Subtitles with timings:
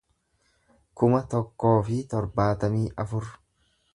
[1.01, 3.31] kuma tokkoo fi torbaatamii afur